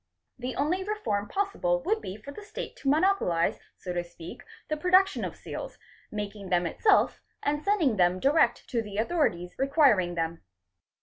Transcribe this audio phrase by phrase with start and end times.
[0.39, 4.75] The only reform possible would be for the state to monopolise, so to— speak, the
[4.75, 5.77] production of seals,
[6.09, 10.41] making them itself and sending them direct to the authorities requiring them.